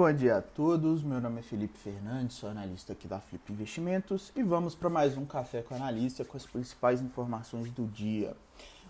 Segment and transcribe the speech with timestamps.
[0.00, 1.02] bom dia a todos.
[1.02, 5.14] Meu nome é Felipe Fernandes, sou analista aqui da Flip Investimentos e vamos para mais
[5.14, 8.34] um Café com Analista com as principais informações do dia.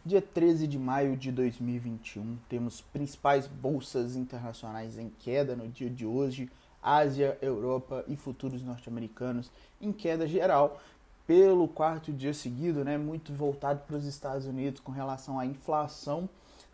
[0.06, 6.06] Dia 13 de maio de 2021, temos principais bolsas internacionais em queda no dia de
[6.06, 6.48] hoje,
[6.80, 9.50] Ásia, Europa e futuros norte-americanos
[9.80, 10.80] em queda geral,
[11.26, 16.28] pelo quarto dia seguido, né, muito voltado para os Estados Unidos com relação à inflação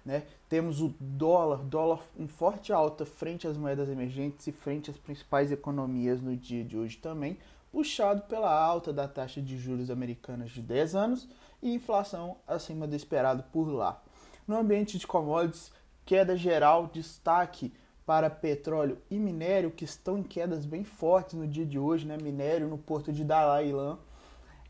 [0.06, 0.22] né?
[0.48, 5.50] Temos o dólar, dólar em forte alta frente às moedas emergentes e frente às principais
[5.50, 7.36] economias no dia de hoje também,
[7.72, 11.28] puxado pela alta da taxa de juros americanas de 10 anos
[11.60, 14.00] e inflação acima do esperado por lá.
[14.46, 15.72] No ambiente de commodities,
[16.04, 17.72] queda geral, destaque
[18.06, 22.06] para petróleo e minério, que estão em quedas bem fortes no dia de hoje.
[22.06, 22.16] Né?
[22.22, 23.98] Minério no porto de Dalai Lama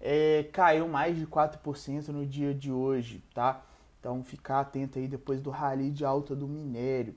[0.01, 3.23] é, caiu mais de 4% no dia de hoje.
[3.35, 3.63] Tá?
[4.07, 7.13] Então, ficar atento aí depois do rally de alta do minério.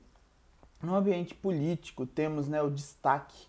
[0.81, 3.45] No ambiente político, temos né, o destaque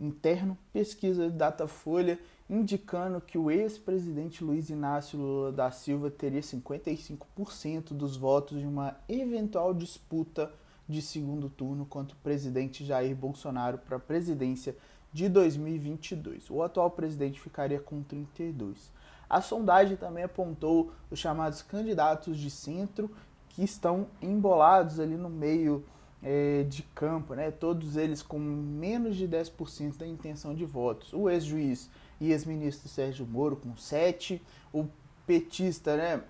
[0.00, 7.88] interno, pesquisa de Datafolha, indicando que o ex-presidente Luiz Inácio Lula da Silva teria 55%
[7.90, 10.50] dos votos de uma eventual disputa
[10.88, 14.74] de segundo turno contra o presidente Jair Bolsonaro para a presidência
[15.12, 16.48] de 2022.
[16.48, 18.90] O atual presidente ficaria com 32.
[19.28, 23.10] A sondagem também apontou os chamados candidatos de centro
[23.48, 25.84] que estão embolados ali no meio
[26.22, 27.50] é, de campo, né?
[27.50, 31.12] todos eles com menos de 10% da intenção de votos.
[31.12, 31.90] O ex-juiz
[32.20, 34.40] e ex-ministro Sérgio Moro com 7%,
[34.72, 34.86] o
[35.26, 36.22] petista, né?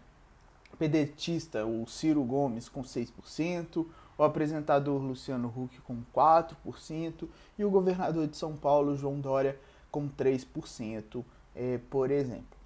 [0.78, 8.26] pedetista, o Ciro Gomes com 6%, o apresentador Luciano Huck com 4% e o governador
[8.26, 9.58] de São Paulo, João Dória,
[9.90, 12.57] com 3%, é, por exemplo.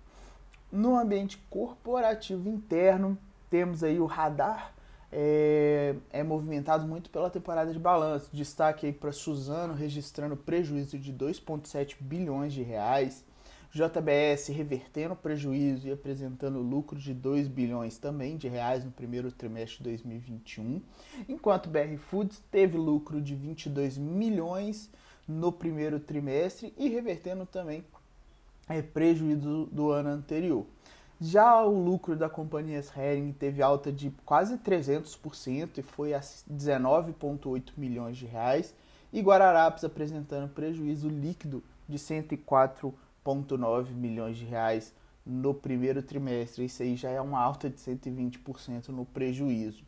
[0.72, 3.18] No ambiente corporativo interno,
[3.50, 4.72] temos aí o radar
[5.12, 8.30] é, é, movimentado muito pela temporada de balanço.
[8.32, 13.22] Destaque aí para Suzano registrando prejuízo de 2,7 bilhões de reais.
[13.70, 19.78] JBS revertendo prejuízo e apresentando lucro de 2 bilhões também de reais no primeiro trimestre
[19.78, 20.82] de 2021,
[21.26, 24.90] enquanto BR Foods teve lucro de 22 milhões
[25.26, 27.82] no primeiro trimestre e revertendo também
[28.68, 30.66] é, prejuízo do ano anterior.
[31.20, 37.72] Já o lucro da companhia Hering teve alta de quase 300% e foi a 19,8
[37.76, 38.74] milhões de reais,
[39.12, 44.92] e Guararapes apresentando prejuízo líquido de 104,9 milhões de reais
[45.24, 46.64] no primeiro trimestre.
[46.64, 49.84] Isso aí já é uma alta de 120% no prejuízo.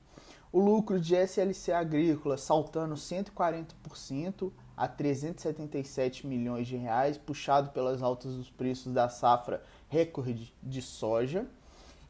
[0.54, 8.36] O lucro de SLC Agrícola saltando 140% a 377 milhões de reais, puxado pelas altas
[8.36, 11.44] dos preços da safra recorde de soja.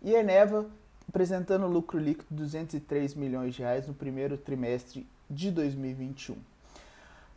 [0.03, 0.67] E Eneva
[1.09, 6.37] apresentando lucro líquido de 203 milhões de reais no primeiro trimestre de 2021.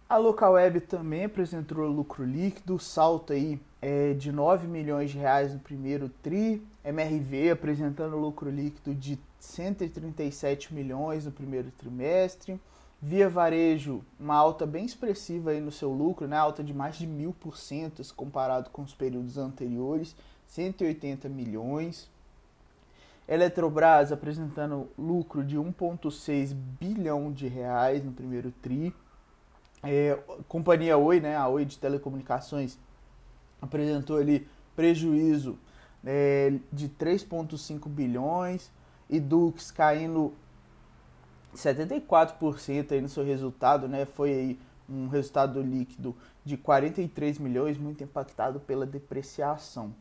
[0.09, 5.59] A Localweb também apresentou lucro líquido, salto aí é, de 9 milhões de reais no
[5.59, 6.65] primeiro tri.
[6.81, 12.57] MRV apresentando lucro líquido de 137 milhões no primeiro trimestre.
[13.01, 16.37] Via Varejo, uma alta bem expressiva aí no seu lucro, né?
[16.37, 20.15] alta de mais de mil por cento comparado com os períodos anteriores,
[20.47, 22.09] 180 milhões.
[23.27, 28.95] Eletrobras apresentando lucro de 1,6 bilhão de reais no primeiro tri.
[29.83, 30.17] É,
[30.47, 32.77] companhia Oi, né, a Oi de telecomunicações,
[33.61, 35.57] apresentou ali prejuízo
[36.05, 38.71] é, de 3,5 bilhões
[39.09, 40.33] e Dux caindo
[41.55, 44.05] 74% aí no seu resultado, né?
[44.05, 46.15] Foi aí um resultado líquido
[46.45, 49.93] de 43 milhões, muito impactado pela depreciação.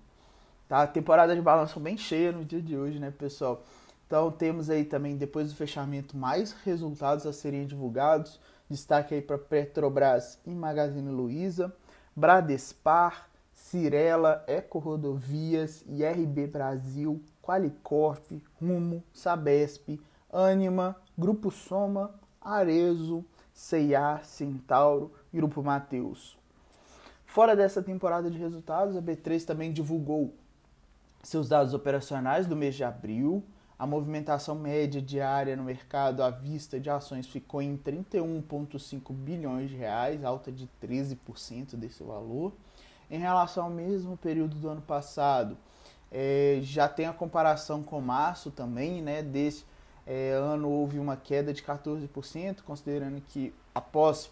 [0.68, 0.82] Tá?
[0.82, 3.64] A temporada de balanço bem cheia no dia de hoje, né, pessoal?
[4.06, 8.38] Então temos aí também, depois do fechamento, mais resultados a serem divulgados.
[8.68, 11.74] Destaque aí para Petrobras e Magazine Luiza,
[12.14, 20.00] Bradespar, Cirela, Eco Rodovias, IRB Brasil, Qualicorp, Rumo, Sabesp,
[20.32, 26.36] Anima, Grupo Soma, Arezo, CIA, Centauro e Grupo Mateus.
[27.24, 30.34] Fora dessa temporada de resultados, a B3 também divulgou
[31.22, 33.44] seus dados operacionais do mês de abril.
[33.78, 39.76] A movimentação média diária no mercado à vista de ações ficou em 31,5 bilhões de
[39.76, 42.52] reais, alta de 13% desse valor.
[43.10, 45.58] Em relação ao mesmo período do ano passado,
[46.10, 49.22] é, já tem a comparação com março também, né?
[49.22, 49.64] Desse
[50.06, 54.30] é, ano houve uma queda de 14%, considerando que após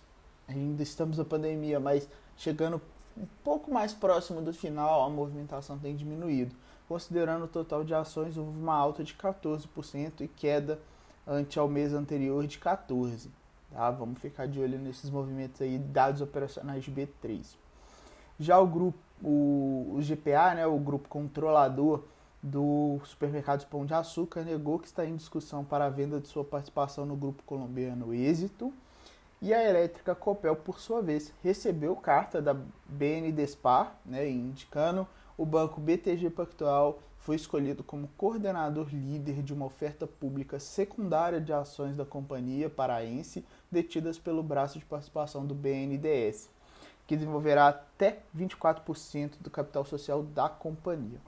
[0.48, 2.80] ainda estamos na pandemia, mas chegando
[3.16, 6.54] um pouco mais próximo do final, a movimentação tem diminuído.
[6.88, 10.78] Considerando o total de ações, houve uma alta de 14% e queda
[11.26, 13.28] ante ao mês anterior de 14%.
[13.72, 13.90] tá?
[13.90, 17.56] Vamos ficar de olho nesses movimentos aí, dados operacionais de B3.
[18.38, 22.02] Já o grupo, o, GPA, né, o grupo controlador
[22.42, 26.44] do supermercado Pão de Açúcar, negou que está em discussão para a venda de sua
[26.44, 28.72] participação no grupo colombiano Êxito.
[29.40, 32.54] E a elétrica Copel, por sua vez, recebeu carta da
[32.86, 40.06] BNDESPAR, né, indicando o banco BTG Pactual foi escolhido como coordenador líder de uma oferta
[40.06, 46.50] pública secundária de ações da companhia paraense detidas pelo braço de participação do BNDES,
[47.06, 51.18] que desenvolverá até 24% do capital social da companhia.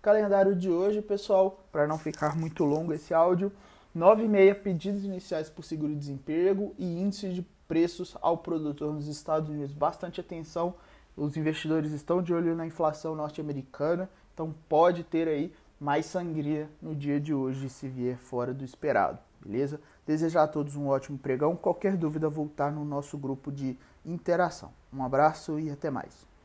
[0.00, 3.52] Calendário de hoje, pessoal, para não ficar muito longo esse áudio,
[3.94, 9.50] 9 e meia pedidos iniciais por seguro-desemprego e índice de preços ao produtor nos Estados
[9.50, 9.72] Unidos.
[9.72, 10.74] Bastante atenção
[11.16, 16.94] os investidores estão de olho na inflação norte-americana, então pode ter aí mais sangria no
[16.94, 19.80] dia de hoje se vier fora do esperado, beleza?
[20.06, 21.56] Desejar a todos um ótimo pregão.
[21.56, 24.70] Qualquer dúvida, voltar no nosso grupo de interação.
[24.92, 26.35] Um abraço e até mais.